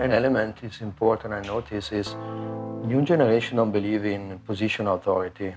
[0.00, 2.14] An element is important I notice is
[2.86, 5.54] new generation don't believe in position authority.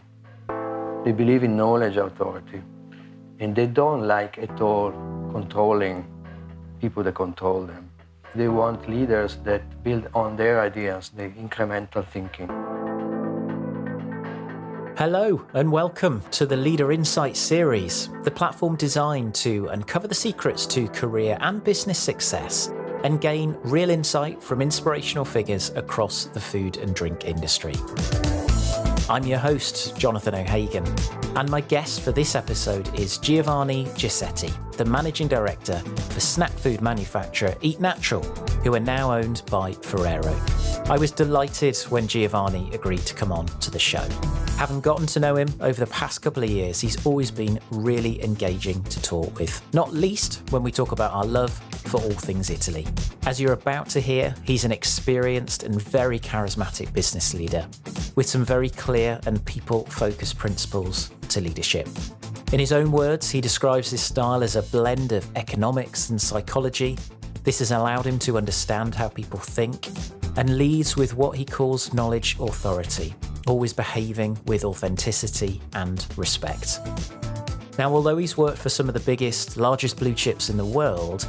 [1.06, 2.62] They believe in knowledge authority.
[3.40, 4.92] And they don't like at all
[5.32, 6.06] controlling
[6.82, 7.90] people that control them.
[8.36, 12.50] They want leaders that build on their ideas, the incremental thinking.
[14.98, 20.66] Hello, and welcome to the Leader Insight series, the platform designed to uncover the secrets
[20.66, 22.70] to career and business success
[23.04, 27.76] and gain real insight from inspirational figures across the food and drink industry.
[29.10, 30.86] I'm your host, Jonathan O'Hagan,
[31.36, 36.82] and my guest for this episode is Giovanni Ghisetti, the managing director for snack food
[36.82, 38.24] manufacturer Eat Natural,
[38.64, 40.34] who are now owned by Ferrero.
[40.86, 44.08] I was delighted when Giovanni agreed to come on to the show.
[44.58, 48.24] Having gotten to know him over the past couple of years, he's always been really
[48.24, 52.50] engaging to talk with, not least when we talk about our love for all things
[52.50, 52.88] Italy.
[53.26, 57.68] As you're about to hear, he's an experienced and very charismatic business leader
[58.16, 61.88] with some very clear and people focused principles to leadership.
[62.52, 66.98] In his own words, he describes his style as a blend of economics and psychology.
[67.44, 69.88] This has allowed him to understand how people think
[70.38, 73.16] and leads with what he calls knowledge authority,
[73.48, 76.80] always behaving with authenticity and respect.
[77.80, 81.28] Now, although he's worked for some of the biggest, largest blue chips in the world,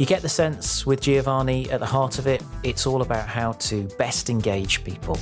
[0.00, 3.52] you get the sense with Giovanni at the heart of it, it's all about how
[3.52, 5.18] to best engage people.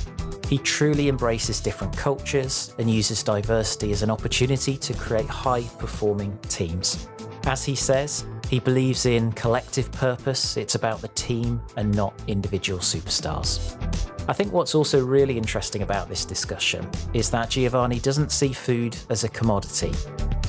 [0.47, 6.39] He truly embraces different cultures and uses diversity as an opportunity to create high performing
[6.43, 7.09] teams.
[7.43, 12.79] As he says, he believes in collective purpose, it's about the team and not individual
[12.79, 14.08] superstars.
[14.29, 18.95] I think what's also really interesting about this discussion is that Giovanni doesn't see food
[19.09, 19.91] as a commodity.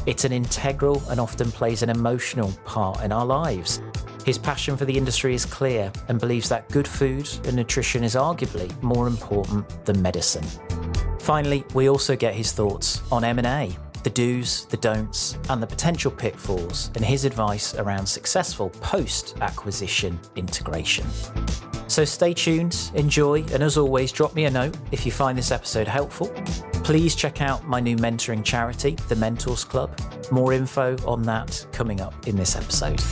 [0.05, 3.81] It's an integral and often plays an emotional part in our lives.
[4.27, 8.17] His passion for the industry is clear and believes that good food and nutrition is
[8.17, 10.45] arguably more important than medicine.
[11.19, 16.11] Finally, we also get his thoughts on M&A, the do's, the don'ts, and the potential
[16.11, 21.07] pitfalls and his advice around successful post-acquisition integration.
[21.90, 25.51] So stay tuned, enjoy, and as always, drop me a note if you find this
[25.51, 26.28] episode helpful.
[26.84, 29.98] Please check out my new mentoring charity, the Mentors Club.
[30.30, 33.02] More info on that coming up in this episode.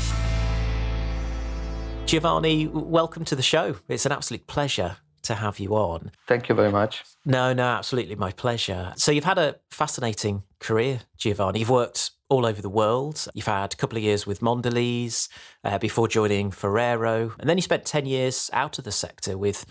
[2.07, 3.75] Giovanni, welcome to the show.
[3.89, 6.13] It's an absolute pleasure to have you on.
[6.29, 7.03] Thank you very much.
[7.25, 8.93] No, no, absolutely my pleasure.
[8.97, 11.59] So you've had a fascinating career, Giovanni.
[11.59, 13.27] You've worked all over the world.
[13.35, 15.29] You've had a couple of years with Mondelez
[15.65, 19.65] uh, before joining Ferrero, and then you spent 10 years out of the sector with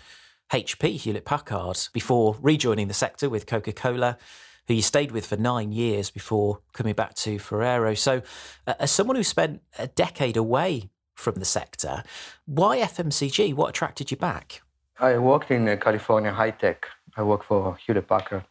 [0.52, 4.18] HP, Hewlett Packard, before rejoining the sector with Coca Cola,
[4.66, 7.94] who you stayed with for nine years before coming back to Ferrero.
[7.94, 8.22] So,
[8.66, 12.02] uh, as someone who spent a decade away from the sector,
[12.46, 13.54] why FMCG?
[13.54, 14.62] What attracted you back?
[14.98, 16.86] I worked in uh, California high tech.
[17.16, 18.44] I worked for Hewlett Packard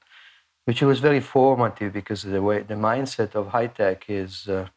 [0.67, 4.67] which was very formative because the way the mindset of high tech is uh,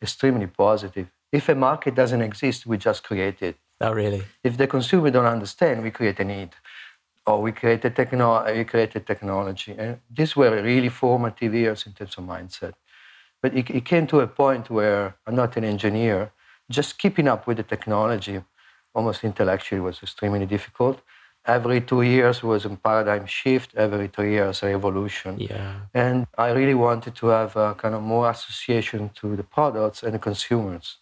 [0.00, 1.08] extremely positive.
[1.32, 3.56] If a market doesn't exist, we just create it.
[3.80, 4.22] Oh, really?
[4.44, 6.50] If the consumer don't understand, we create a need,
[7.26, 9.74] or we create a techno- we create a technology.
[9.76, 12.74] And these were really formative years in terms of mindset.
[13.42, 16.30] But it, it came to a point where I'm not an engineer.
[16.70, 18.36] Just keeping up with the technology,
[18.94, 21.00] almost intellectually, was extremely difficult
[21.46, 25.38] every two years was a paradigm shift, every two years a revolution.
[25.38, 25.74] Yeah.
[25.94, 30.14] And I really wanted to have a kind of more association to the products and
[30.14, 30.98] the consumers.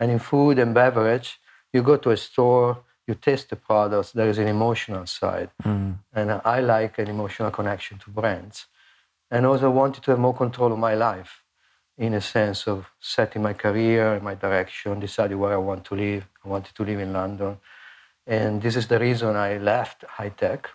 [0.00, 1.40] And in food and beverage,
[1.72, 5.50] you go to a store, you taste the products, there is an emotional side.
[5.64, 5.98] Mm.
[6.14, 8.66] And I like an emotional connection to brands.
[9.30, 11.42] And also wanted to have more control of my life
[11.98, 15.94] in a sense of setting my career, and my direction, deciding where I want to
[15.94, 16.26] live.
[16.44, 17.58] I wanted to live in London.
[18.26, 20.68] And this is the reason I left high tech.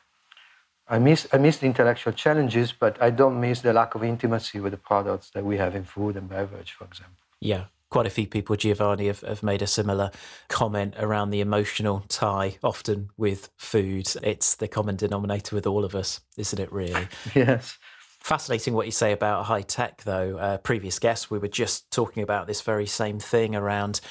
[0.89, 4.59] I miss, I miss the intellectual challenges, but I don't miss the lack of intimacy
[4.59, 7.17] with the products that we have in food and beverage, for example.
[7.41, 10.11] Yeah, quite a few people, Giovanni, have, have made a similar
[10.47, 14.07] comment around the emotional tie, often with food.
[14.23, 17.07] It's the common denominator with all of us, isn't it, really?
[17.35, 17.77] yes.
[18.21, 20.37] Fascinating what you say about high tech, though.
[20.37, 24.01] Uh, previous guests, we were just talking about this very same thing around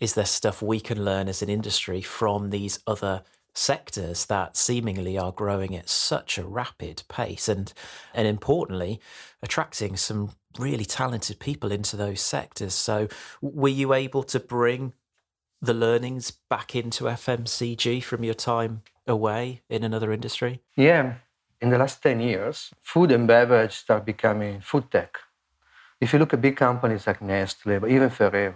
[0.00, 5.18] is there stuff we can learn as an industry from these other sectors that seemingly
[5.18, 7.48] are growing at such a rapid pace?
[7.48, 7.72] And
[8.14, 9.00] and importantly
[9.42, 12.74] attracting some really talented people into those sectors.
[12.74, 13.08] So
[13.40, 14.94] were you able to bring
[15.62, 20.62] the learnings back into FMCG from your time away in another industry?
[20.76, 21.14] Yeah.
[21.60, 25.18] In the last 10 years food and beverage start becoming food tech.
[26.00, 28.54] If you look at big companies like Nestle but even Ferrero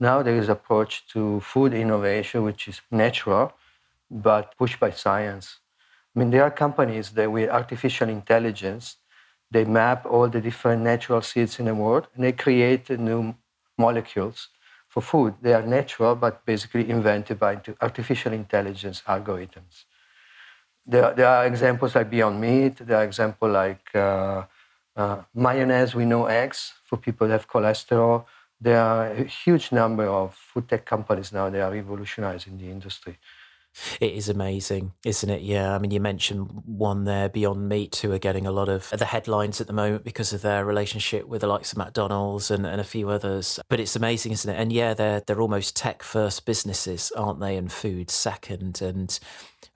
[0.00, 3.52] now there is approach to food innovation, which is natural,
[4.10, 5.58] but pushed by science.
[6.14, 8.96] I mean, there are companies that with artificial intelligence,
[9.50, 13.34] they map all the different natural seeds in the world and they create new
[13.78, 14.48] molecules
[14.88, 15.34] for food.
[15.42, 19.84] They are natural, but basically invented by artificial intelligence algorithms.
[20.86, 22.76] There, there are examples like Beyond Meat.
[22.78, 24.44] There are examples like uh,
[24.96, 25.94] uh, mayonnaise.
[25.94, 28.24] We know eggs for people that have cholesterol.
[28.60, 33.18] There are a huge number of food tech companies now They are revolutionizing the industry.
[34.00, 35.42] It is amazing, isn't it?
[35.42, 35.74] Yeah.
[35.74, 39.04] I mean, you mentioned one there, Beyond Meat, who are getting a lot of the
[39.04, 42.80] headlines at the moment because of their relationship with the likes of McDonald's and, and
[42.80, 43.60] a few others.
[43.68, 44.58] But it's amazing, isn't it?
[44.58, 47.56] And yeah, they're they're almost tech first businesses, aren't they?
[47.56, 48.80] And food second.
[48.80, 49.18] And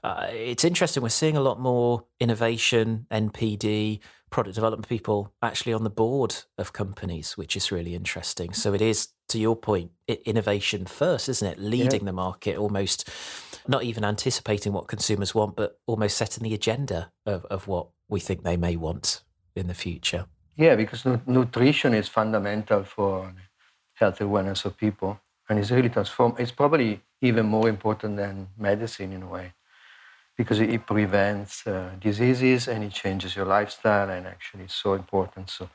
[0.03, 1.03] uh, it's interesting.
[1.03, 4.01] We're seeing a lot more innovation, NPD,
[4.31, 8.53] product development people actually on the board of companies, which is really interesting.
[8.53, 9.91] So it is, to your point,
[10.25, 11.59] innovation first, isn't it?
[11.59, 12.07] Leading yeah.
[12.07, 13.09] the market, almost
[13.69, 18.21] not even anticipating what consumers want, but almost setting the agenda of, of what we
[18.21, 19.23] think they may want
[19.55, 20.27] in the future.
[20.57, 23.33] Yeah, because nutrition is fundamental for
[23.95, 26.39] health awareness of people, and it's really transformed.
[26.39, 29.53] It's probably even more important than medicine in a way
[30.41, 35.51] because it prevents uh, diseases and it changes your lifestyle and actually it's so important
[35.51, 35.69] so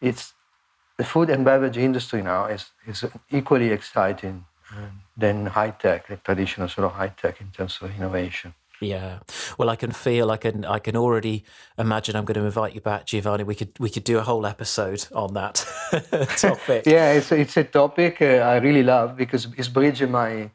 [0.00, 0.32] it's
[0.96, 4.36] the food and beverage industry now is, is equally exciting
[4.72, 4.90] uh,
[5.22, 9.18] than high tech the traditional sort of high tech in terms of innovation yeah.
[9.58, 11.42] Well, I can feel, I can, I can already
[11.76, 12.14] imagine.
[12.14, 13.42] I'm going to invite you back, Giovanni.
[13.42, 15.66] We could, we could do a whole episode on that
[16.36, 16.84] topic.
[16.86, 20.48] yeah, it's, it's a topic uh, I really love because it's bridging my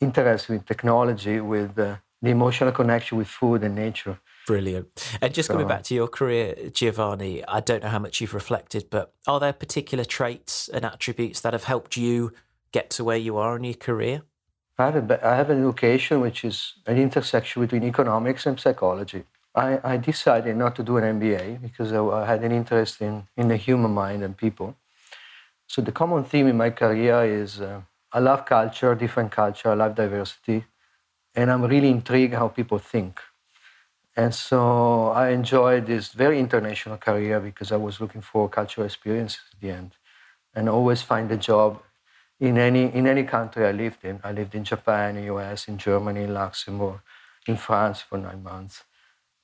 [0.00, 4.18] interest in technology with uh, the emotional connection with food and nature.
[4.46, 5.18] Brilliant.
[5.20, 8.88] And just coming back to your career, Giovanni, I don't know how much you've reflected,
[8.90, 12.32] but are there particular traits and attributes that have helped you
[12.72, 14.22] get to where you are in your career?
[14.78, 19.24] I have, a, I have an education which is an intersection between economics and psychology.
[19.54, 23.26] I, I decided not to do an MBA because I, I had an interest in,
[23.36, 24.76] in the human mind and people.
[25.66, 27.82] So the common theme in my career is uh,
[28.12, 30.64] I love culture, different culture, I love diversity,
[31.38, 33.20] and I'm really intrigued how people think.
[34.16, 34.60] And so
[35.22, 39.70] I enjoyed this very international career because I was looking for cultural experiences at the
[39.70, 39.92] end,
[40.54, 41.70] and always find a job
[42.40, 44.16] in any in any country I lived in.
[44.24, 46.98] I lived in Japan, in US, in Germany, in Luxembourg,
[47.46, 48.76] in France for nine months.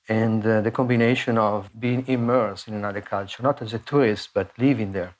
[0.09, 4.47] And uh, the combination of being immersed in another culture, not as a tourist, but
[4.67, 5.13] living there,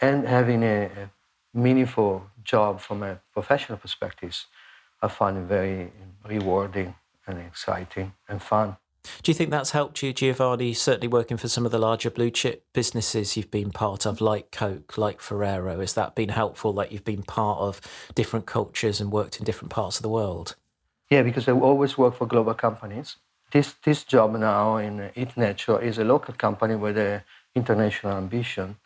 [0.00, 1.10] and having a, a
[1.66, 2.12] meaningful
[2.52, 4.34] job from a professional perspective
[5.02, 5.92] I find it very
[6.26, 6.94] rewarding
[7.26, 8.76] and exciting and fun.
[9.22, 12.30] Do you think that's helped you, Giovanni, certainly working for some of the larger blue
[12.30, 15.80] chip businesses you've been part of, like Coke, like Ferrero?
[15.80, 17.80] Has that been helpful that you've been part of
[18.14, 20.54] different cultures and worked in different parts of the world?
[21.08, 23.16] Yeah, because I always work for global companies.
[23.52, 27.22] This, this job now in Eat Natural is a local company with an
[27.54, 28.76] international ambition.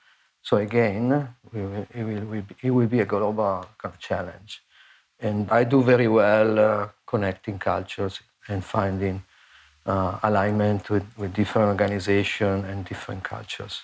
[0.43, 4.63] So again, it will, it will, it will be a global kind of challenge.
[5.25, 9.25] And I do very well uh, connecting cultures and finding
[9.87, 13.81] uh, alignment with, with different organizations and different cultures.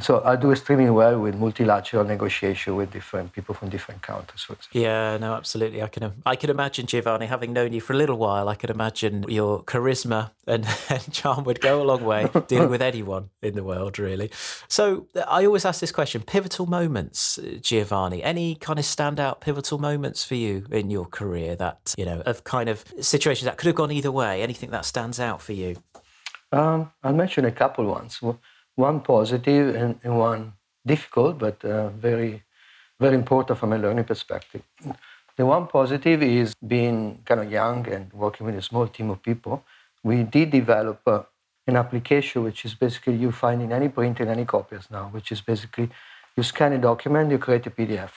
[0.00, 4.46] So I do extremely well with multilateral negotiation with different people from different countries.
[4.72, 5.82] Yeah, no, absolutely.
[5.82, 8.48] I can I can imagine Giovanni having known you for a little while.
[8.48, 12.82] I can imagine your charisma and, and charm would go a long way dealing with
[12.82, 14.30] anyone in the world, really.
[14.66, 18.22] So I always ask this question: pivotal moments, Giovanni.
[18.22, 22.44] Any kind of standout pivotal moments for you in your career that you know of
[22.44, 24.42] kind of situations that could have gone either way?
[24.42, 25.76] Anything that stands out for you?
[26.50, 28.20] Um, I'll mention a couple ones.
[28.20, 28.38] Well,
[28.76, 30.52] one positive and, and one
[30.86, 32.42] difficult, but uh, very,
[32.98, 34.62] very important from a learning perspective.
[35.36, 39.22] The one positive is being kind of young and working with a small team of
[39.22, 39.64] people.
[40.02, 41.22] We did develop uh,
[41.66, 45.32] an application which is basically you find in any printer, in any copiers now, which
[45.32, 45.90] is basically
[46.36, 48.10] you scan a document, you create a PDF.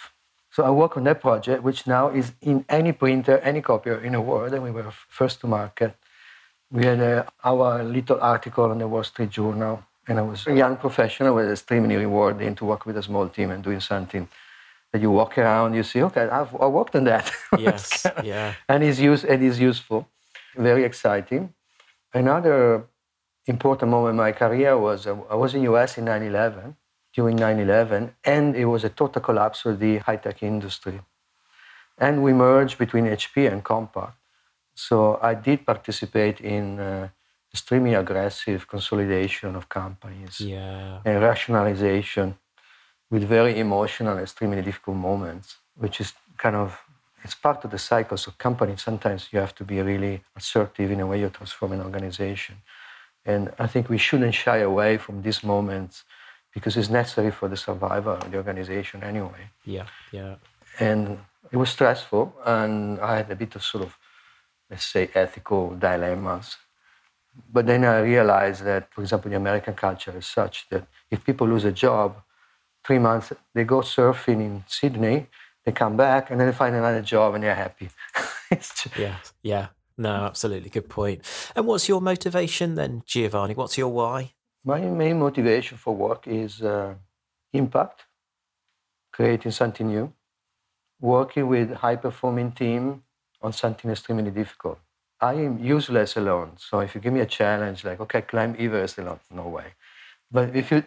[0.51, 4.13] So I work on that project, which now is in any printer, any copier in
[4.13, 5.95] the world, and we were first to market.
[6.71, 10.55] We had uh, our little article on the Wall Street Journal and I was a
[10.55, 14.27] young professional, it was extremely rewarding to work with a small team and doing something
[14.91, 17.31] that you walk around, you see, okay, I've I worked on that.
[17.57, 18.53] Yes, yeah.
[18.69, 20.07] And it's, use, and it is useful,
[20.55, 21.53] very exciting.
[22.13, 22.85] Another
[23.45, 26.75] important moment in my career was uh, I was in US in 9-11,
[27.13, 30.99] during 9-11, and it was a total collapse of the high-tech industry.
[31.97, 34.11] And we merged between HP and Compaq.
[34.75, 37.09] So I did participate in uh,
[37.55, 40.99] extremely aggressive consolidation of companies yeah.
[41.05, 42.27] and rationalization
[43.11, 45.47] with very emotional, extremely difficult moments,
[45.83, 46.09] which is
[46.43, 46.67] kind of
[47.23, 48.79] it's part of the cycles of companies.
[48.89, 52.55] Sometimes you have to be really assertive in a way you transform an organization.
[53.33, 55.95] And I think we shouldn't shy away from these moments
[56.55, 59.43] because it's necessary for the survival of the organization anyway.
[59.75, 60.35] Yeah, yeah.
[60.79, 61.01] And
[61.53, 62.23] it was stressful,
[62.57, 63.91] and I had a bit of sort of,
[64.69, 66.47] let's say, ethical dilemmas.
[67.51, 71.47] But then I realized that, for example, the American culture is such that if people
[71.47, 72.21] lose a job,
[72.85, 75.27] three months, they go surfing in Sydney,
[75.65, 77.89] they come back, and then they find another job and they're happy.
[78.53, 78.87] just...
[78.97, 79.67] Yeah, yeah.
[79.97, 80.69] No, absolutely.
[80.69, 81.21] Good point.
[81.55, 83.53] And what's your motivation then, Giovanni?
[83.53, 84.33] What's your why?
[84.63, 86.95] My main motivation for work is uh,
[87.53, 88.03] impact,
[89.13, 90.11] creating something new,
[90.99, 93.03] working with high performing team
[93.41, 94.79] on something extremely difficult.
[95.21, 96.51] I am useless alone.
[96.57, 99.73] So if you give me a challenge like, okay, climb Everest alone, no way.
[100.31, 100.83] But if you,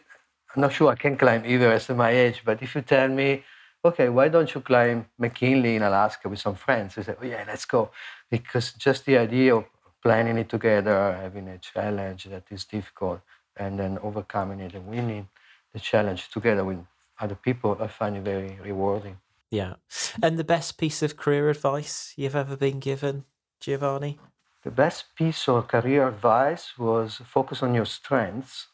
[0.54, 3.44] I'm not sure I can climb Everest at my age, but if you tell me,
[3.84, 6.98] okay, why don't you climb McKinley in Alaska with some friends?
[6.98, 7.90] I say, oh yeah, let's go.
[8.30, 9.64] Because just the idea of
[10.02, 13.20] planning it together, having a challenge that is difficult,
[13.56, 15.28] and then overcoming it and winning
[15.72, 16.78] the challenge together with
[17.20, 19.18] other people, I find it very rewarding.
[19.50, 19.74] Yeah.
[20.22, 23.24] And the best piece of career advice you've ever been given,
[23.60, 24.18] Giovanni?
[24.62, 28.68] The best piece of career advice was focus on your strengths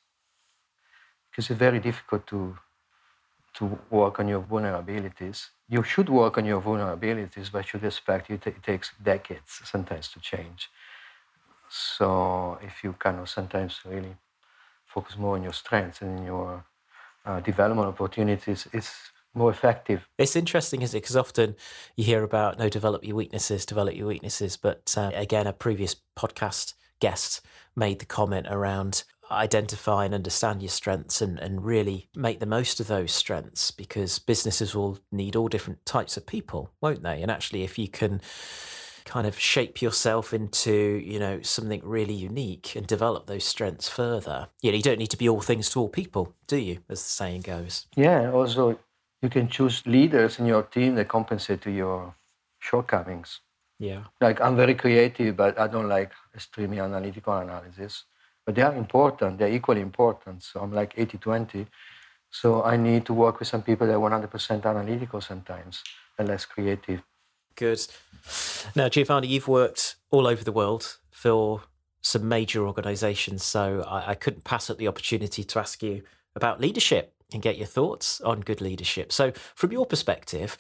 [1.31, 2.57] because it's very difficult to
[3.55, 5.50] to work on your vulnerabilities.
[5.69, 10.09] You should work on your vulnerabilities, but you should expect it, it takes decades sometimes
[10.09, 10.71] to change.
[11.69, 14.17] So if you kind of sometimes really
[14.87, 16.64] focus more on your strengths and your
[17.25, 20.09] uh, development opportunities, it's more effective.
[20.19, 21.03] It's interesting, isn't it?
[21.03, 21.57] Because often
[21.97, 24.57] you hear about no, develop your weaknesses, develop your weaknesses.
[24.57, 27.41] But uh, again, a previous podcast guest
[27.76, 32.79] made the comment around identify and understand your strengths and, and really make the most
[32.79, 37.23] of those strengths because businesses will need all different types of people, won't they?
[37.23, 38.21] And actually, if you can
[39.05, 40.73] kind of shape yourself into
[41.05, 45.11] you know something really unique and develop those strengths further you know you don't need
[45.11, 48.79] to be all things to all people do you as the saying goes yeah also
[49.25, 52.14] you can choose leaders in your team that compensate to your
[52.59, 53.40] shortcomings.
[53.78, 54.02] Yeah.
[54.21, 58.04] Like I'm very creative, but I don't like extremely analytical analysis.
[58.45, 59.38] But they are important.
[59.38, 60.43] They're equally important.
[60.43, 61.66] So I'm like 80-20.
[62.31, 65.83] So I need to work with some people that are 100% analytical sometimes
[66.19, 67.02] and less creative.
[67.57, 67.81] Good.
[68.75, 71.62] Now, Giovanni, you've worked all over the world for
[72.02, 73.43] some major organizations.
[73.43, 76.02] So I, I couldn't pass up the opportunity to ask you
[76.37, 79.12] about leadership and get your thoughts on good leadership.
[79.12, 80.57] So, from your perspective,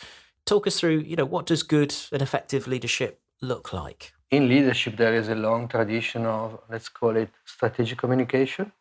[0.46, 4.12] talk us through, you know, what does good and effective leadership look like?
[4.30, 8.72] In leadership, there is a long tradition of, let's call it strategic communication.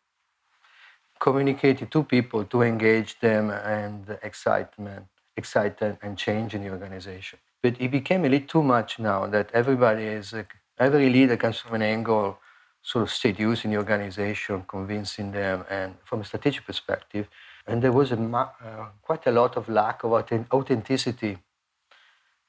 [1.20, 7.38] Communicating to people to engage them and excitement, excitement and change in the organization.
[7.62, 10.34] But it became a little too much now that everybody is,
[10.78, 12.38] every leader comes from an angle,
[12.82, 17.26] sort of seducing the organization, convincing them, and from a strategic perspective,
[17.66, 21.38] and there was a, uh, quite a lot of lack of authenticity,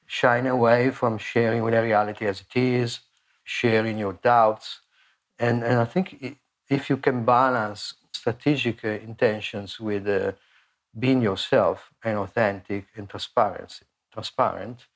[0.06, 3.00] shying away from sharing the reality as it is,
[3.44, 4.80] sharing your doubts.
[5.38, 10.32] And, and I think if you can balance strategic uh, intentions with uh,
[10.98, 14.86] being yourself and authentic and transparency, transparent,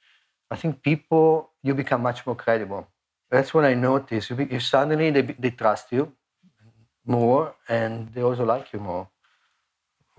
[0.51, 2.89] I think people, you become much more credible.
[3.31, 4.31] That's what I noticed.
[4.31, 6.13] You, you suddenly they, they trust you
[7.07, 9.09] more and they also like you more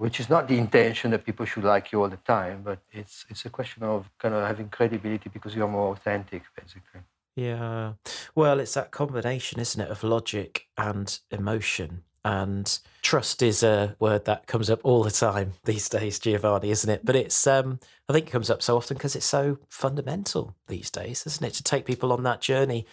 [0.02, 3.24] which is not the intention that people should like you all the time, but it's
[3.30, 7.02] it's a question of kind of having credibility because you're more authentic, basically.
[7.36, 7.94] Yeah.
[8.34, 12.02] Well, it's that combination, isn't it, of logic and emotion.
[12.26, 16.90] And trust is a word that comes up all the time these days, Giovanni, isn't
[16.90, 17.06] it?
[17.06, 17.80] But it's um
[18.10, 21.54] I think it comes up so often because it's so fundamental these days, isn't it?
[21.54, 22.88] To take people on that journey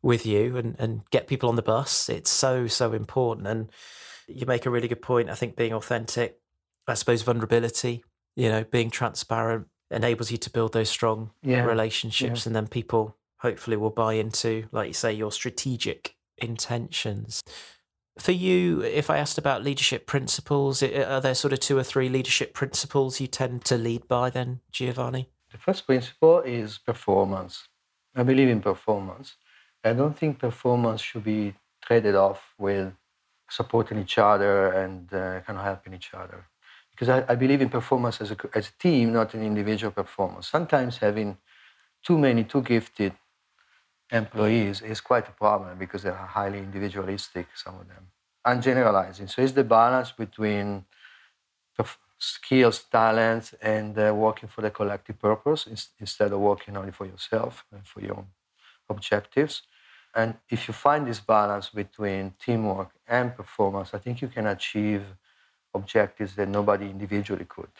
[0.00, 2.08] with you and, and get people on the bus.
[2.08, 3.46] It's so, so important.
[3.46, 3.70] And
[4.36, 5.30] you make a really good point.
[5.30, 6.40] I think being authentic,
[6.86, 8.04] I suppose vulnerability,
[8.36, 11.64] you know, being transparent enables you to build those strong yeah.
[11.64, 12.48] relationships, yeah.
[12.48, 17.42] and then people hopefully will buy into, like you say, your strategic intentions.
[18.18, 22.08] For you, if I asked about leadership principles, are there sort of two or three
[22.08, 25.30] leadership principles you tend to lead by then, Giovanni?
[25.50, 27.68] The first principle is performance.
[28.14, 29.36] I believe in performance.
[29.84, 32.92] I don't think performance should be traded off with
[33.58, 36.44] supporting each other and uh, kind of helping each other.
[36.90, 40.46] Because I, I believe in performance as a, as a team, not an individual performance.
[40.48, 41.36] Sometimes having
[42.02, 43.12] too many, too gifted
[44.10, 48.04] employees is quite a problem because they're highly individualistic, some of them.
[48.44, 49.28] I'm generalizing.
[49.28, 50.84] So it's the balance between
[52.18, 55.66] skills, talents, and uh, working for the collective purpose
[55.98, 58.24] instead of working only for yourself and for your
[58.88, 59.62] objectives.
[60.14, 65.02] And if you find this balance between teamwork and performance, I think you can achieve
[65.74, 67.70] objectives that nobody individually could.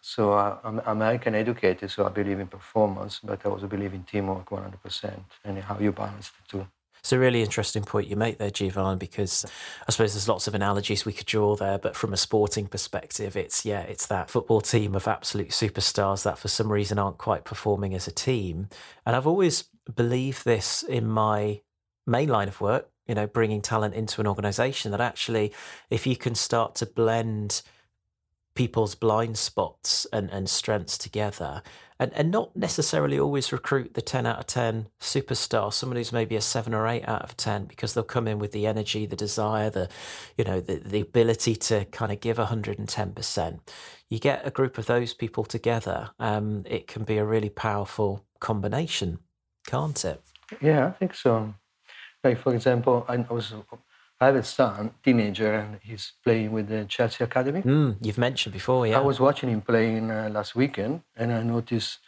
[0.00, 4.02] So uh, I'm American educated, so I believe in performance, but I also believe in
[4.04, 6.66] teamwork 100% and how you balance the two.
[7.04, 9.44] It's a really interesting point you make there, Giovanni, because
[9.86, 13.36] I suppose there's lots of analogies we could draw there, but from a sporting perspective,
[13.36, 17.44] it's yeah, it's that football team of absolute superstars that for some reason aren't quite
[17.44, 18.68] performing as a team.
[19.04, 19.64] And I've always
[19.94, 21.60] believed this in my
[22.06, 25.52] main line of work, you know, bringing talent into an organization that actually,
[25.90, 27.62] if you can start to blend
[28.54, 31.62] people's blind spots and, and strengths together
[31.98, 36.36] and, and not necessarily always recruit the 10 out of 10 superstar someone who's maybe
[36.36, 39.16] a 7 or 8 out of 10 because they'll come in with the energy the
[39.16, 39.88] desire the
[40.38, 43.58] you know the, the ability to kind of give 110%
[44.08, 48.24] you get a group of those people together um, it can be a really powerful
[48.38, 49.18] combination
[49.66, 50.22] can't it?
[50.60, 51.54] Yeah i think so
[52.24, 53.52] like for example i was
[54.20, 57.62] I have a son, teenager, and he's playing with the Chelsea Academy.
[57.62, 58.98] Mm, you've mentioned before, yeah.
[58.98, 61.98] I was watching him playing uh, last weekend, and I noticed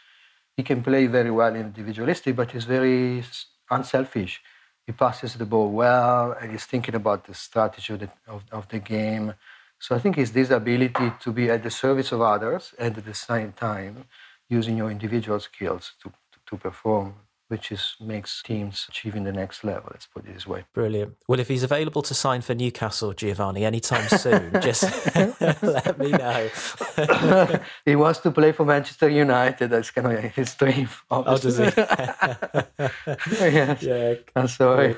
[0.56, 3.24] he can play very well individualistic, but he's very
[3.70, 4.40] unselfish.
[4.86, 8.68] He passes the ball well, and he's thinking about the strategy of the, of, of
[8.68, 9.34] the game.
[9.78, 13.04] So I think it's this ability to be at the service of others and at
[13.04, 14.04] the same time
[14.48, 17.14] using your individual skills to, to, to perform
[17.48, 19.90] which is makes teams achieving the next level.
[19.92, 20.64] Let's put it this way.
[20.74, 21.16] Brilliant.
[21.28, 24.82] Well, if he's available to sign for Newcastle, Giovanni, anytime soon, just
[25.62, 26.48] let me know.
[27.84, 29.70] he wants to play for Manchester United.
[29.70, 30.88] That's kind of his dream.
[31.10, 31.66] Obviously.
[31.66, 33.44] Oh, does he?
[33.46, 33.82] yes.
[33.82, 34.14] Yeah.
[34.34, 34.96] I'm sorry.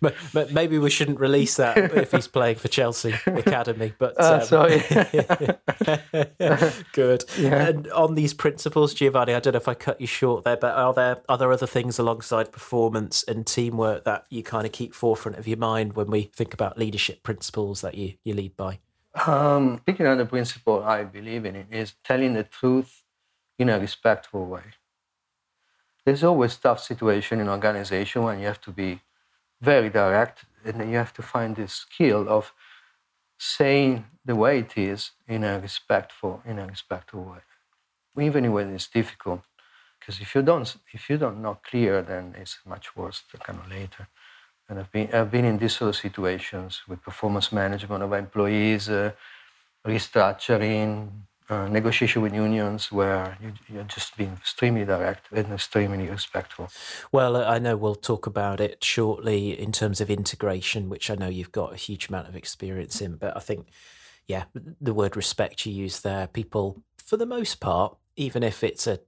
[0.00, 3.92] but, but, maybe we shouldn't release that if he's playing for Chelsea Academy.
[3.98, 4.82] But uh, um, sorry.
[6.92, 7.24] Good.
[7.38, 7.68] Yeah.
[7.68, 10.74] And on these principles, Giovanni, I don't know if I cut you short there, but
[10.74, 14.94] are there are there other things alongside performance and teamwork that you kind of keep
[14.94, 18.78] forefront of your mind when we think about leadership principles that you, you lead by?
[19.26, 23.02] Um, picking on the principle I believe in it is telling the truth
[23.58, 24.62] in a respectful way.
[26.04, 29.00] There's always tough situation in organization when you have to be
[29.60, 32.52] very direct and then you have to find this skill of
[33.38, 37.38] saying the way it is in a respectful in a respectful way
[38.24, 39.42] even when it's difficult
[40.06, 43.68] because if you don't if you don't know clear then it's much worse kind of
[43.68, 44.06] later
[44.68, 48.88] and I've been I've been in these sort of situations with performance management of employees
[48.88, 49.12] uh,
[49.84, 51.08] restructuring
[51.48, 56.68] uh, negotiation with unions where you, you're just being extremely direct and extremely respectful.
[57.12, 61.28] Well, I know we'll talk about it shortly in terms of integration, which I know
[61.28, 63.14] you've got a huge amount of experience in.
[63.14, 63.68] But I think,
[64.26, 64.44] yeah,
[64.80, 68.98] the word respect you use there, people, for the most part, even if it's a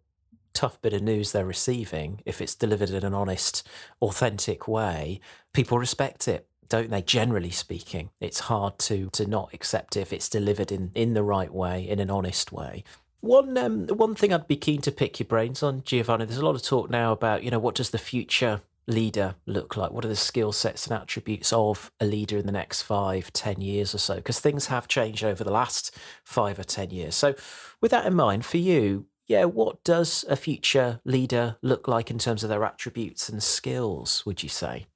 [0.58, 3.64] tough bit of news they're receiving, if it's delivered in an honest,
[4.02, 5.20] authentic way,
[5.52, 7.00] people respect it, don't they?
[7.00, 11.54] Generally speaking, it's hard to to not accept if it's delivered in in the right
[11.54, 12.82] way, in an honest way.
[13.20, 16.24] One um, one thing I'd be keen to pick your brains on, Giovanni.
[16.24, 19.76] There's a lot of talk now about you know what does the future leader look
[19.76, 19.92] like?
[19.92, 23.60] What are the skill sets and attributes of a leader in the next five, ten
[23.60, 24.16] years or so?
[24.16, 27.14] Because things have changed over the last five or ten years.
[27.14, 27.36] So,
[27.80, 32.18] with that in mind, for you, yeah, what does a future leader look like in
[32.18, 34.86] terms of their attributes and skills, would you say?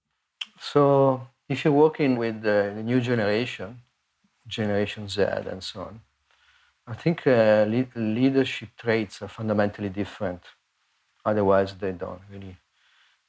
[0.58, 3.82] So, if you're working with the new generation,
[4.48, 6.00] Generation Z and so on,
[6.86, 10.42] I think uh, le- leadership traits are fundamentally different.
[11.24, 12.56] Otherwise, they don't really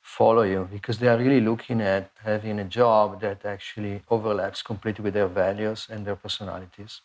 [0.02, 5.04] follow you because they are really looking at having a job that actually overlaps completely
[5.04, 7.02] with their values and their personalities.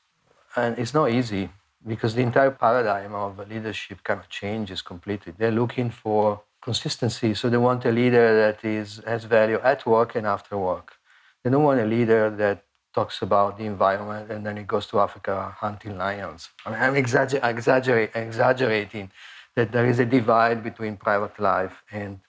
[0.57, 1.51] And it's not easy
[1.87, 5.33] because the entire paradigm of leadership kind of changes completely.
[5.37, 10.15] They're looking for consistency, so they want a leader that is has value at work
[10.17, 10.97] and after work.
[11.43, 12.65] They don't want a leader that
[12.95, 16.49] talks about the environment and then he goes to Africa hunting lions.
[16.67, 19.11] I mean, I'm exagger- exaggerate, exaggerating
[19.55, 22.21] that there is a divide between private life and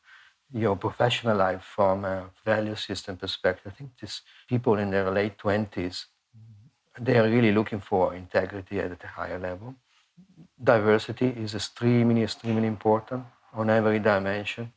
[0.52, 3.72] your professional life from a value system perspective.
[3.72, 6.06] I think these people in their late 20s
[7.00, 9.76] they are really looking for integrity at a higher level.
[10.62, 14.72] Diversity is extremely, extremely important on every dimension.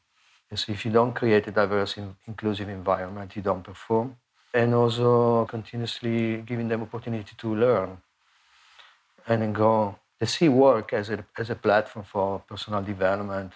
[0.54, 4.16] So if you don't create a diverse, inclusive environment, you don't perform.
[4.52, 7.96] And also continuously giving them opportunity to learn
[9.26, 9.96] and then go.
[10.20, 13.52] They see work as a, as a platform for personal development,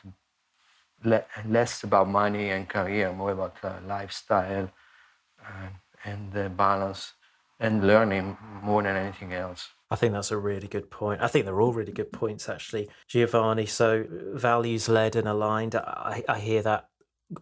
[1.45, 4.71] less about money and career, more about uh, lifestyle
[6.05, 7.13] and, and balance
[7.61, 9.69] and learning more than anything else.
[9.91, 11.23] I think that's a really good point.
[11.23, 13.67] I think they're all really good points, actually, Giovanni.
[13.67, 15.75] So values led and aligned.
[15.75, 16.89] I, I hear that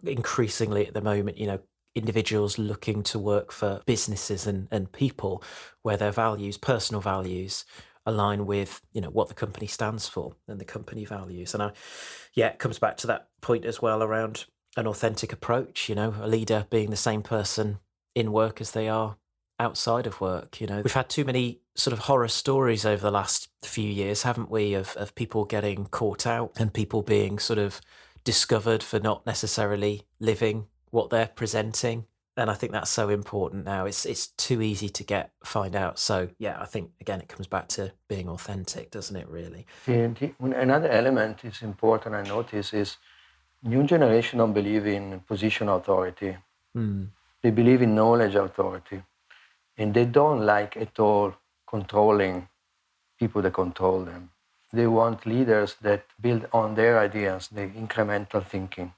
[0.03, 1.37] increasingly at the moment.
[1.37, 1.59] You know,
[1.95, 5.43] individuals looking to work for businesses and, and people
[5.81, 7.65] where their values, personal values,
[8.05, 11.55] align with you know what the company stands for and the company values.
[11.55, 11.71] And I,
[12.35, 14.45] yeah, it comes back to that point as well around
[14.77, 15.89] an authentic approach.
[15.89, 17.79] You know, a leader being the same person
[18.13, 19.17] in work as they are
[19.59, 20.59] outside of work.
[20.59, 24.23] You know, we've had too many sort of horror stories over the last few years,
[24.23, 27.81] haven't we, of, of people getting caught out and people being sort of
[28.23, 32.05] discovered for not necessarily living what they're presenting.
[32.37, 33.85] And I think that's so important now.
[33.85, 35.97] It's it's too easy to get find out.
[35.99, 39.29] So yeah, I think again it comes back to being authentic, doesn't it?
[39.29, 39.65] Really.
[39.87, 42.13] another element is important.
[42.13, 42.97] I notice is
[43.63, 46.35] new generation don't believe in position authority.
[46.75, 47.07] Mm.
[47.41, 49.01] They believe in knowledge authority
[49.77, 51.33] and they don't like at all
[51.67, 52.47] controlling
[53.19, 54.29] people that control them.
[54.73, 58.93] They want leaders that build on their ideas, the incremental thinking.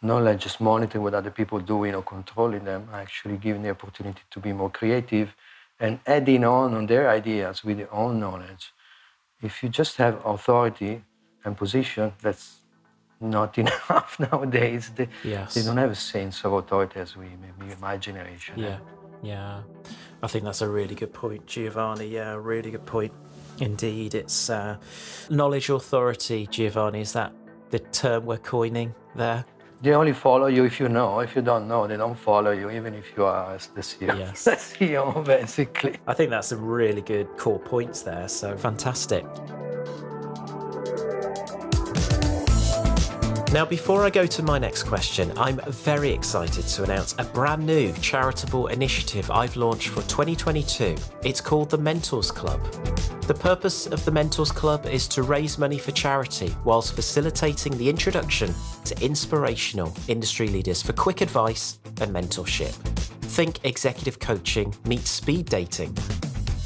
[0.00, 4.22] Not like just monitoring what other people doing or controlling them, actually giving the opportunity
[4.30, 5.34] to be more creative
[5.78, 8.72] and adding on on their ideas with their own knowledge.
[9.42, 11.02] If you just have authority
[11.44, 12.60] and position, that's
[13.20, 14.90] not enough nowadays.
[14.94, 15.54] They, yes.
[15.54, 18.54] they don't have a sense of authority as we, maybe my generation.
[18.58, 18.78] Yeah.
[19.22, 19.62] Yeah,
[20.22, 22.08] I think that's a really good point, Giovanni.
[22.08, 23.12] Yeah, really good point.
[23.58, 24.76] Indeed, it's uh,
[25.30, 27.00] knowledge authority, Giovanni.
[27.00, 27.32] Is that
[27.70, 29.44] the term we're coining there?
[29.82, 31.20] They only follow you if you know.
[31.20, 34.18] If you don't know, they don't follow you, even if you are the CEO.
[34.18, 34.44] Yes.
[34.44, 35.96] the CEO, basically.
[36.06, 38.28] I think that's some really good core points there.
[38.28, 39.24] So fantastic.
[43.56, 47.64] Now, before I go to my next question, I'm very excited to announce a brand
[47.64, 50.94] new charitable initiative I've launched for 2022.
[51.24, 52.62] It's called the Mentors Club.
[53.22, 57.88] The purpose of the Mentors Club is to raise money for charity whilst facilitating the
[57.88, 62.74] introduction to inspirational industry leaders for quick advice and mentorship.
[63.22, 65.96] Think executive coaching meets speed dating.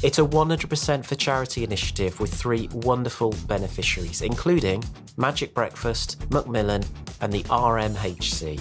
[0.03, 4.83] It's a 100% for charity initiative with three wonderful beneficiaries, including
[5.15, 6.83] Magic Breakfast, Macmillan,
[7.21, 8.59] and the RMHC.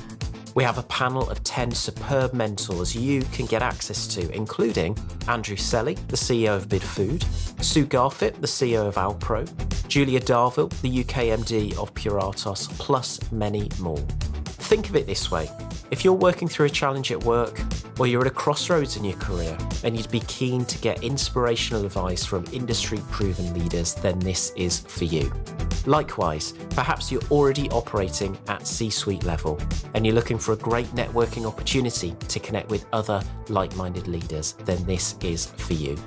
[0.54, 4.98] We have a panel of 10 superb mentors you can get access to, including
[5.28, 7.24] Andrew Selley, the CEO of Bidfood,
[7.64, 9.48] Sue Garfit, the CEO of Alpro,
[9.88, 14.04] Julia Darville, the UK MD of Puratos, plus many more.
[14.44, 15.48] Think of it this way
[15.90, 17.60] if you're working through a challenge at work,
[17.98, 21.84] or you're at a crossroads in your career and you'd be keen to get inspirational
[21.84, 25.30] advice from industry proven leaders, then this is for you.
[25.86, 29.60] Likewise, perhaps you're already operating at C suite level
[29.94, 34.52] and you're looking for a great networking opportunity to connect with other like minded leaders,
[34.64, 35.98] then this is for you.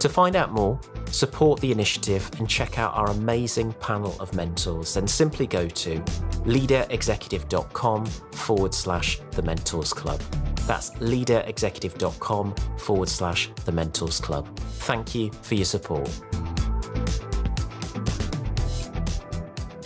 [0.00, 0.78] To find out more,
[1.10, 6.00] support the initiative and check out our amazing panel of mentors, then simply go to
[6.44, 10.20] leaderexecutive.com forward slash the mentors club.
[10.66, 14.58] That's leaderexecutive.com forward slash the mentors club.
[14.58, 16.10] Thank you for your support.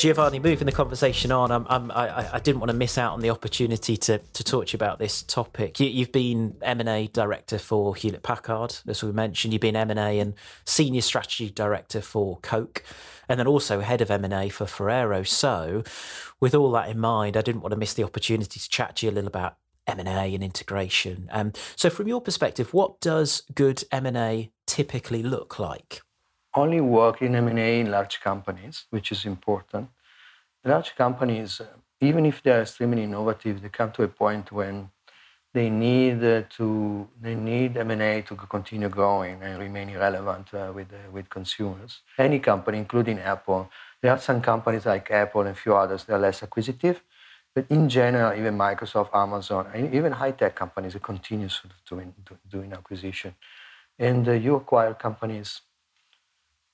[0.01, 3.21] Giovanni, moving the conversation on, I'm, I'm, i I, didn't want to miss out on
[3.21, 5.79] the opportunity to, to talk to you about this topic.
[5.79, 9.53] You, have been M&A director for Hewlett Packard, as we mentioned.
[9.53, 10.33] You've been M&A and
[10.65, 12.83] senior strategy director for Coke,
[13.29, 15.23] and then also head of M&A for Ferrero.
[15.23, 15.85] So,
[16.41, 19.07] with all that in mind, I didn't want to miss the opportunity to chat to
[19.07, 21.29] you a little about M&A and integration.
[21.31, 26.01] Um, so, from your perspective, what does good M&A typically look like?
[26.55, 29.89] Only work in M&A in large companies, which is important.
[30.65, 31.67] Large companies, uh,
[32.01, 34.91] even if they are extremely innovative, they come to a point when
[35.53, 40.93] they need uh, to they need M&A to continue growing and remaining relevant uh, with
[40.93, 42.01] uh, with consumers.
[42.19, 43.69] Any company, including Apple,
[44.01, 47.03] there are some companies like Apple and a few others that are less acquisitive,
[47.55, 51.49] but in general, even Microsoft, Amazon, and even high tech companies continue
[51.89, 52.15] doing
[52.49, 53.35] doing acquisition,
[53.99, 55.63] and uh, you acquire companies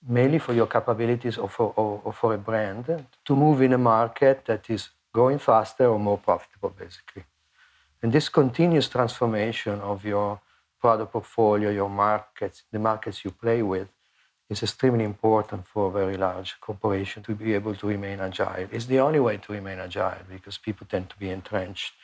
[0.08, 3.78] mainly for your capabilities or for, or, or for a brand to move in a
[3.78, 7.24] market that is growing faster or more profitable, basically.
[8.02, 10.40] And this continuous transformation of your
[10.80, 13.88] product portfolio, your markets, the markets you play with,
[14.48, 18.68] is extremely important for a very large corporation to be able to remain agile.
[18.70, 21.94] It's the only way to remain agile because people tend to be entrenched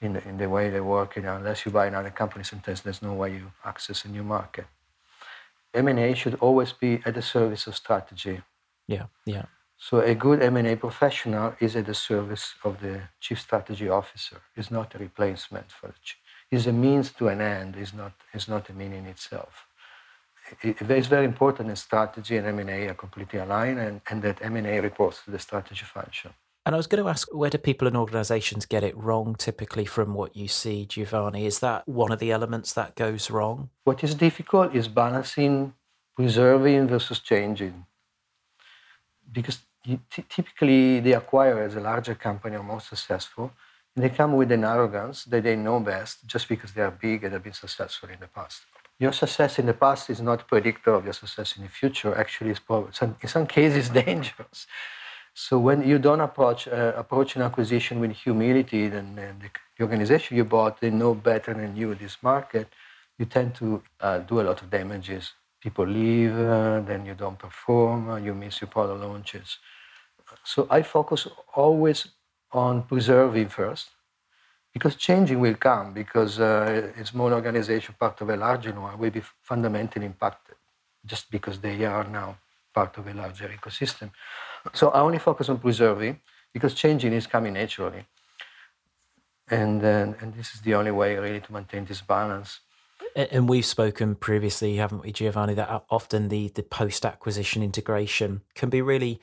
[0.00, 1.16] in the, in the way they work.
[1.16, 4.66] Know, unless you buy another company, sometimes there's no way you access a new market.
[5.74, 8.42] M&A should always be at the service of strategy.
[8.88, 9.46] Yeah, yeah.
[9.78, 14.40] So a good M&A professional is at the service of the chief strategy officer.
[14.56, 16.18] Is not a replacement for the chief.
[16.50, 17.76] Is a means to an end.
[17.76, 19.66] Is not is not a mean in itself.
[20.62, 24.80] it, it's very important that strategy and M&A are completely aligned and, and that M&A
[24.80, 26.32] reports to the strategy function.
[26.66, 29.86] And I was going to ask, where do people and organizations get it wrong typically
[29.86, 31.46] from what you see, Giovanni?
[31.46, 33.70] Is that one of the elements that goes wrong?
[33.84, 35.72] What is difficult is balancing
[36.20, 37.86] preserving versus changing.
[39.32, 43.52] Because t- typically the acquirers, a larger company, are more successful.
[43.94, 47.24] And they come with an arrogance that they know best just because they are big
[47.24, 48.62] and have been successful in the past.
[48.98, 52.14] Your success in the past is not predictor of your success in the future.
[52.14, 52.92] Actually, it's probably,
[53.22, 54.66] in some cases dangerous.
[55.34, 60.36] So when you don't approach uh, approach an acquisition with humility, then, the, the, organization
[60.36, 62.68] you bought they know better than you this market.
[63.18, 65.32] You tend to uh, do a lot of damages.
[65.60, 69.58] People leave, uh, then you don't perform, uh, you miss your product launches.
[70.44, 72.08] So I focus always
[72.52, 73.90] on preserving first,
[74.72, 75.92] because changing will come.
[75.92, 80.56] Because uh, a small organization, part of a larger one, will be fundamentally impacted,
[81.04, 82.36] just because they are now
[82.74, 84.10] part of a larger ecosystem.
[84.72, 86.20] So I only focus on preserving
[86.52, 88.04] because changing is coming naturally.
[89.48, 92.60] And, uh, and this is the only way really to maintain this balance.
[93.16, 98.70] And we've spoken previously, haven't we, Giovanni, that often the, the post acquisition integration can
[98.70, 99.20] be really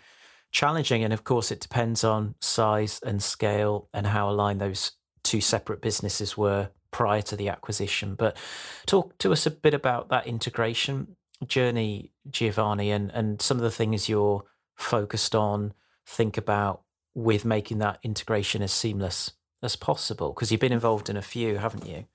[0.51, 1.03] challenging.
[1.03, 5.81] And of course, it depends on size and scale and how aligned those two separate
[5.81, 8.15] businesses were prior to the acquisition.
[8.15, 8.37] But
[8.85, 13.71] talk to us a bit about that integration journey, Giovanni, and, and some of the
[13.71, 14.43] things you're
[14.75, 15.73] focused on,
[16.05, 16.81] think about
[17.13, 20.33] with making that integration as seamless as possible?
[20.33, 22.05] Because you've been involved in a few, haven't you?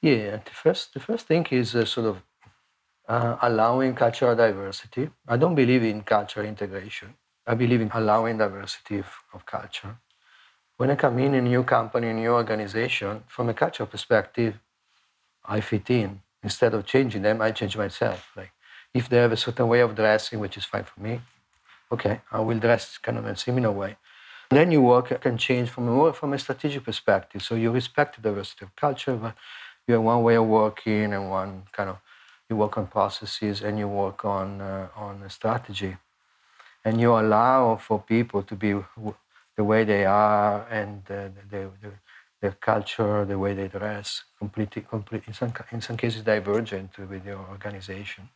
[0.00, 2.22] Yeah, the first the first thing is uh, sort of
[3.08, 5.10] uh, allowing cultural diversity.
[5.28, 7.14] I don't believe in cultural integration.
[7.46, 9.96] I believe in allowing diversity of, of culture.
[10.76, 14.58] When I come in a new company, a new organization, from a cultural perspective,
[15.44, 16.22] I fit in.
[16.42, 18.30] Instead of changing them, I change myself.
[18.36, 18.52] Like
[18.94, 21.20] if they have a certain way of dressing, which is fine for me,
[21.90, 23.96] okay, I will dress kind of in a similar way.
[24.50, 27.42] Then your work can change from a more from a strategic perspective.
[27.42, 29.34] So you respect the diversity of culture, but
[29.86, 31.98] you have one way of working and one kind of
[32.48, 35.96] you work on processes and you work on uh, on strategy,
[36.84, 38.74] and you allow for people to be
[39.56, 41.90] the way they are and uh, the, the,
[42.42, 47.24] their culture, the way they dress, completely, complete, in some in some cases divergent with
[47.24, 48.28] your organization,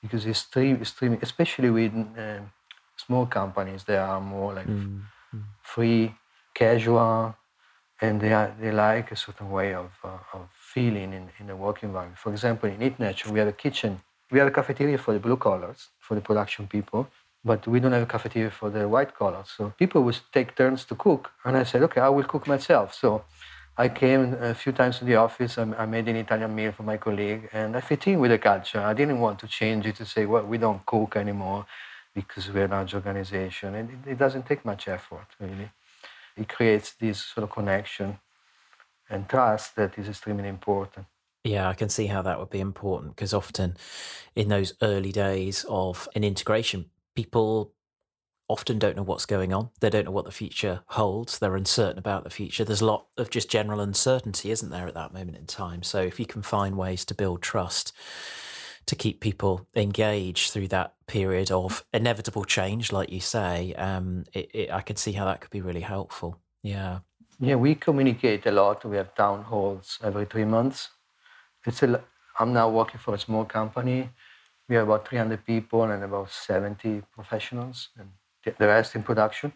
[0.00, 1.92] because it's extreme, especially with.
[2.26, 2.44] Um,
[3.06, 5.00] small companies they are more like mm.
[5.62, 6.14] free
[6.54, 7.34] casual
[8.00, 11.56] and they are they like a certain way of, uh, of feeling in, in a
[11.56, 14.00] work environment for example in Eat Natural we have a kitchen
[14.30, 17.08] we have a cafeteria for the blue collars for the production people
[17.44, 19.44] but we don't have a cafeteria for the white collar.
[19.44, 22.94] so people would take turns to cook and i said okay i will cook myself
[22.94, 23.24] so
[23.74, 25.56] I came a few times to the office.
[25.56, 28.80] I made an Italian meal for my colleague, and I fit in with the culture.
[28.80, 31.64] I didn't want to change it to say, "Well, we don't cook anymore."
[32.14, 33.74] because we're a large organization.
[33.74, 35.70] And it, it doesn't take much effort, really.
[36.36, 38.18] It creates this sort of connection
[39.08, 41.06] and trust that is extremely important.
[41.44, 43.76] Yeah, I can see how that would be important because often
[44.34, 47.72] in those early days of an integration, people
[48.48, 49.70] often don't know what's going on.
[49.80, 51.38] They don't know what the future holds.
[51.38, 52.64] They're uncertain about the future.
[52.64, 55.82] There's a lot of just general uncertainty, isn't there, at that moment in time?
[55.82, 57.92] So if you can find ways to build trust,
[58.86, 64.50] to keep people engaged through that period of inevitable change, like you say, um, it,
[64.52, 66.38] it, I can see how that could be really helpful.
[66.62, 66.98] Yeah.
[67.40, 68.84] Yeah, we communicate a lot.
[68.84, 70.90] We have town halls every three months.
[71.64, 72.02] It's a,
[72.38, 74.10] I'm now working for a small company.
[74.68, 78.10] We have about 300 people and about 70 professionals, and
[78.44, 79.52] the rest in production.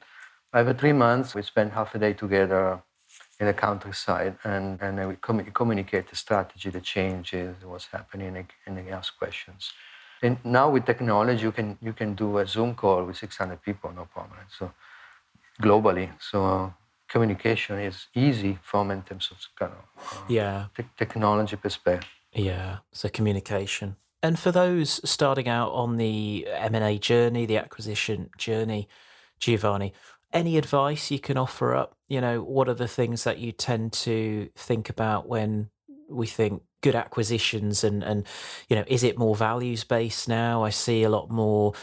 [0.54, 2.82] Every three months, we spend half a day together
[3.40, 8.46] in the countryside, and, and we com- communicate the strategy, the changes, what's happening, and,
[8.66, 9.72] and they ask questions.
[10.22, 13.92] And now with technology, you can you can do a Zoom call with 600 people,
[13.92, 14.38] no problem.
[14.58, 14.72] So
[15.60, 16.72] globally, so
[17.08, 22.08] communication is easy from in terms of kind of uh, yeah te- technology perspective.
[22.32, 23.96] Yeah, so communication.
[24.26, 28.88] And for those starting out on the M&A journey, the acquisition journey,
[29.38, 29.92] Giovanni,
[30.32, 31.96] any advice you can offer up?
[32.08, 35.70] You know, what are the things that you tend to think about when
[36.10, 38.26] we think good acquisitions and and
[38.68, 40.64] you know, is it more values based now?
[40.64, 41.74] I see a lot more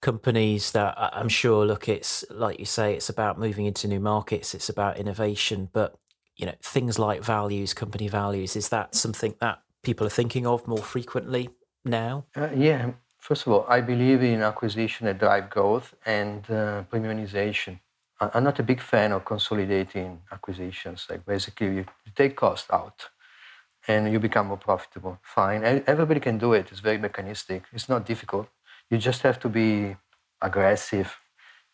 [0.00, 4.54] companies that I'm sure look it's like you say it's about moving into new markets,
[4.54, 5.94] it's about innovation, but
[6.36, 10.66] you know, things like values, company values, is that something that people are thinking of
[10.66, 11.50] more frequently
[11.84, 12.24] now?
[12.36, 12.92] Uh, yeah,
[13.22, 17.78] First of all, I believe in acquisition that drive growth and uh, premiumization.
[18.20, 21.06] I'm not a big fan of consolidating acquisitions.
[21.08, 21.84] Like basically, you,
[22.16, 23.10] take cost out,
[23.86, 25.20] and you become more profitable.
[25.22, 25.62] Fine.
[25.86, 26.66] Everybody can do it.
[26.72, 27.62] It's very mechanistic.
[27.72, 28.48] It's not difficult.
[28.90, 29.96] You just have to be
[30.40, 31.16] aggressive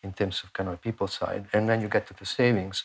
[0.03, 2.85] in terms of kind of people side, and then you get to the savings.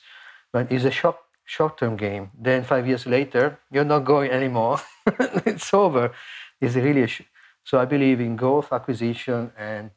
[0.54, 2.32] But it's a short short-term game.
[2.40, 4.80] Then five years later, you're not going anymore.
[5.46, 6.14] it's over.
[6.64, 7.30] It's really sh-
[7.70, 7.74] so.
[7.80, 9.92] I believe in growth, acquisition, and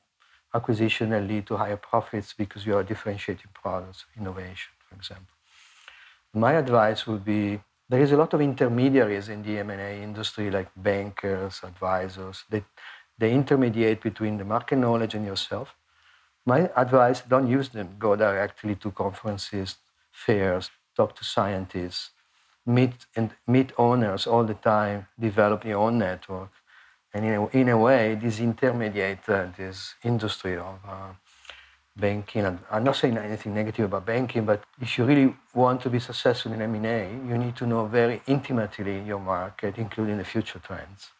[0.58, 5.34] acquisition that lead to higher profits because you are differentiating products, innovation, for example.
[6.34, 10.70] My advice would be there is a lot of intermediaries in the M&A industry, like
[10.76, 12.44] bankers, advisors.
[12.50, 12.64] They,
[13.18, 15.74] they intermediate between the market knowledge and yourself.
[16.46, 17.96] My advice, don't use them.
[17.98, 19.76] Go directly to conferences,
[20.12, 22.10] fairs, talk to scientists,
[22.66, 26.50] meet, and meet owners all the time, develop your own network.
[27.14, 31.12] And in a, in a way, this intermediate uh, this industry of uh,
[31.96, 32.44] banking.
[32.70, 36.52] I'm not saying anything negative about banking, but if you really want to be successful
[36.52, 41.10] in M&A, you need to know very intimately your market, including the future trends.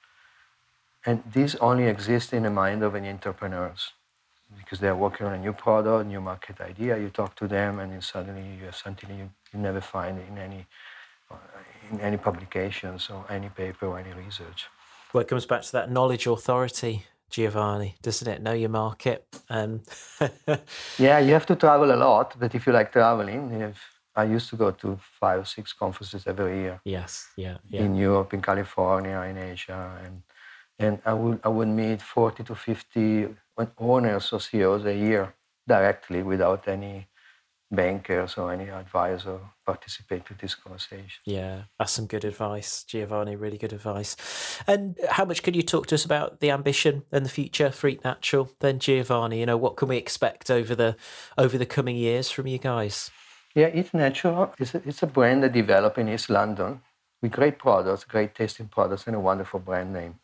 [1.06, 3.92] And this only exists in the mind of an entrepreneurs
[4.58, 6.98] because they're working on a new product, new market idea.
[6.98, 10.36] You talk to them, and then suddenly you have something you, you never find in
[10.38, 10.66] any
[11.90, 14.66] in any publications or any paper or any research.
[15.12, 18.42] Well, it comes back to that knowledge authority Giovanni, doesn't it?
[18.42, 19.26] Know your market.
[19.50, 19.82] Um,
[20.98, 23.78] yeah, you have to travel a lot, but if you like traveling, if
[24.14, 26.80] I used to go to five or six conferences every year.
[26.84, 27.82] Yes, yeah, yeah.
[27.82, 30.22] In Europe, in California, in Asia, and
[30.78, 33.28] and I would I would meet forty to fifty
[33.78, 35.34] owners or CEOs a year
[35.66, 37.08] directly without any
[37.70, 41.20] bankers or any advisor participate to this conversation.
[41.24, 43.34] Yeah, that's some good advice, Giovanni.
[43.34, 44.16] Really good advice.
[44.66, 47.88] And how much can you talk to us about the ambition and the future for
[47.88, 48.50] Eat Natural?
[48.60, 50.96] Then, Giovanni, you know, what can we expect over the
[51.36, 53.10] over the coming years from you guys?
[53.54, 56.80] Yeah, Eat Natural is a, it's a brand that developed in East London
[57.22, 60.18] with great products, great tasting products, and a wonderful brand name.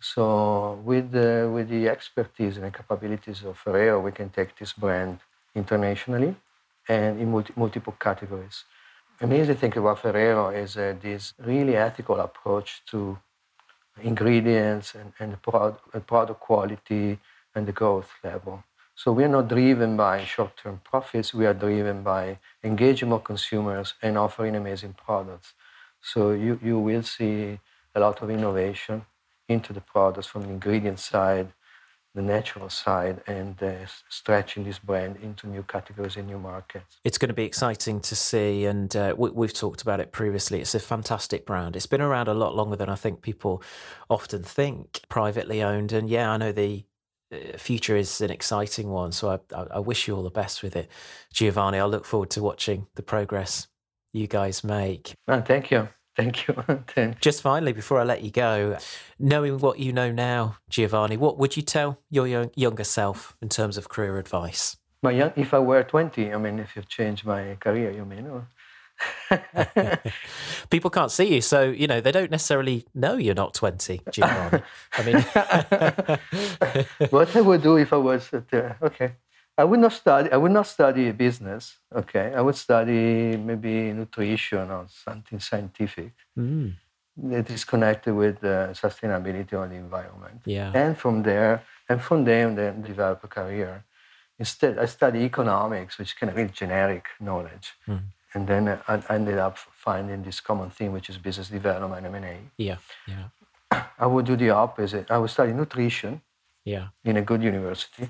[0.00, 4.72] So with the, with the expertise and the capabilities of Ferrero, we can take this
[4.72, 5.20] brand
[5.54, 6.34] internationally
[6.88, 8.64] and in multi, multiple categories.
[9.20, 13.18] Amazing thing about Ferrero is uh, this really ethical approach to
[14.02, 17.18] ingredients and, and product, product quality
[17.54, 18.64] and the growth level.
[18.96, 21.34] So we are not driven by short-term profits.
[21.34, 25.54] We are driven by engaging more consumers and offering amazing products.
[26.00, 27.58] So you, you will see
[27.94, 29.04] a lot of innovation
[29.48, 31.52] into the products from the ingredient side
[32.14, 33.74] the natural side and uh,
[34.08, 36.98] stretching this brand into new categories and new markets.
[37.02, 40.60] It's going to be exciting to see, and uh, we, have talked about it previously.
[40.60, 41.74] It's a fantastic brand.
[41.74, 43.62] It's been around a lot longer than I think people
[44.08, 45.92] often think, privately owned.
[45.92, 46.84] And yeah, I know the
[47.32, 50.62] uh, future is an exciting one, so I, I, I wish you all the best
[50.62, 50.88] with it,
[51.32, 51.78] Giovanni.
[51.78, 53.66] I look forward to watching the progress
[54.12, 55.14] you guys make.
[55.26, 55.88] Oh, thank you.
[56.16, 57.14] Thank you.
[57.20, 58.78] Just finally, before I let you go,
[59.18, 63.48] knowing what you know now, Giovanni, what would you tell your young, younger self in
[63.48, 64.76] terms of career advice?
[65.02, 68.26] My young, if I were 20, I mean, if you've changed my career, you mean?
[68.26, 68.48] Or...
[70.70, 74.62] People can't see you, so you know they don't necessarily know you're not 20, Giovanni.
[74.92, 75.16] I mean,
[77.10, 79.14] what I would do if I was at, uh, okay.
[79.56, 80.30] I would not study.
[80.32, 81.76] I would not study business.
[81.94, 86.74] Okay, I would study maybe nutrition or something scientific mm.
[87.16, 90.40] that is connected with uh, sustainability or the environment.
[90.44, 90.72] Yeah.
[90.74, 93.84] And from there, and from there, then develop a career.
[94.40, 97.74] Instead, I study economics, which is kind of really generic knowledge.
[97.86, 98.02] Mm.
[98.34, 102.38] And then I ended up finding this common theme, which is business development, M&A.
[102.58, 103.28] Yeah, yeah.
[103.96, 105.08] I would do the opposite.
[105.12, 106.20] I would study nutrition.
[106.64, 106.88] Yeah.
[107.04, 108.08] In a good university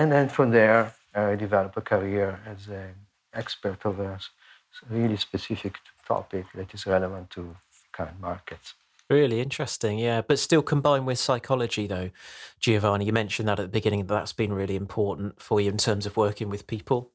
[0.00, 2.94] and then from there, I developed a career as an
[3.34, 4.18] expert of a
[4.88, 5.74] really specific
[6.06, 7.54] topic that is relevant to
[7.92, 8.72] current markets.
[9.10, 10.22] Really interesting, yeah.
[10.22, 12.10] But still combined with psychology, though.
[12.60, 15.76] Giovanni, you mentioned that at the beginning, that that's been really important for you in
[15.76, 17.10] terms of working with people.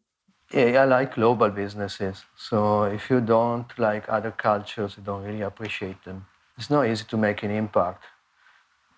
[0.54, 2.24] Yeah, I like global businesses.
[2.38, 6.28] So if you don't like other cultures, you don't really appreciate them.
[6.56, 8.04] It's not easy to make an impact.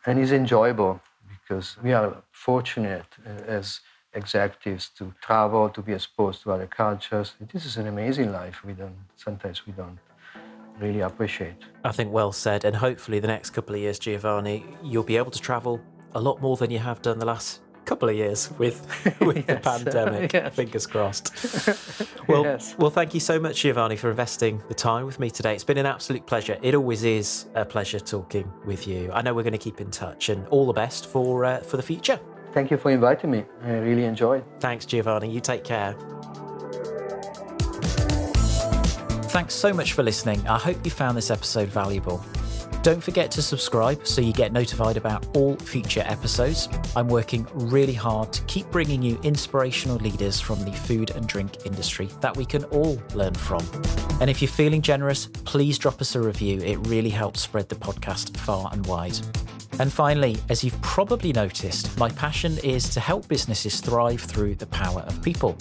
[0.06, 0.99] And it's enjoyable
[1.48, 3.82] because we are fortunate uh, as
[4.14, 7.34] executives to travel, to be exposed to other cultures.
[7.54, 9.98] This is an amazing life we don't, sometimes we don't
[10.80, 11.56] really appreciate.
[11.84, 12.66] I think well said.
[12.66, 15.80] And hopefully, the next couple of years, Giovanni, you'll be able to travel
[16.14, 18.85] a lot more than you have done the last couple of years with
[19.21, 20.35] with yes, the pandemic.
[20.35, 20.55] Uh, yes.
[20.55, 21.31] Fingers crossed.
[22.27, 22.75] well, yes.
[22.77, 25.55] well, thank you so much, Giovanni, for investing the time with me today.
[25.55, 26.57] It's been an absolute pleasure.
[26.61, 29.09] It always is a pleasure talking with you.
[29.11, 31.77] I know we're going to keep in touch, and all the best for uh, for
[31.77, 32.19] the future.
[32.53, 33.45] Thank you for inviting me.
[33.63, 34.43] I really enjoyed.
[34.59, 35.31] Thanks, Giovanni.
[35.31, 35.95] You take care.
[39.29, 40.45] Thanks so much for listening.
[40.47, 42.23] I hope you found this episode valuable.
[42.84, 46.69] Don't forget to subscribe so you get notified about all future episodes.
[46.95, 51.65] I'm working really hard to keep bringing you inspirational leaders from the food and drink
[51.65, 53.65] industry that we can all learn from.
[54.21, 56.59] And if you're feeling generous, please drop us a review.
[56.59, 59.17] It really helps spread the podcast far and wide.
[59.80, 64.65] And finally, as you've probably noticed, my passion is to help businesses thrive through the
[64.67, 65.57] power of people.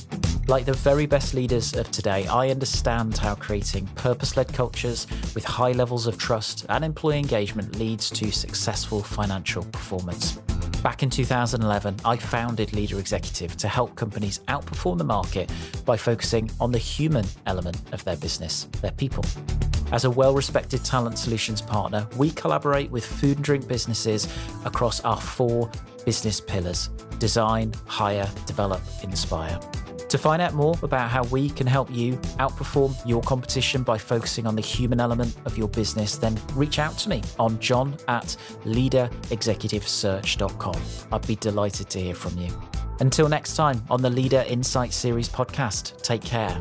[0.49, 5.44] Like the very best leaders of today, I understand how creating purpose led cultures with
[5.44, 10.36] high levels of trust and employee engagement leads to successful financial performance.
[10.84, 15.51] Back in 2011, I founded Leader Executive to help companies outperform the market
[15.84, 19.24] by focusing on the human element of their business, their people.
[19.90, 24.32] As a well respected talent solutions partner, we collaborate with food and drink businesses
[24.64, 25.68] across our four
[26.05, 29.59] business pillars design, hire, develop, inspire.
[30.09, 34.46] To find out more about how we can help you outperform your competition by focusing
[34.46, 38.36] on the human element of your business, then reach out to me on john at
[38.64, 40.82] leaderexecutivesearch.com.
[41.12, 42.50] I'd be delighted to hear from you.
[43.00, 46.59] Until next time on the Leader Insight Series podcast, take care.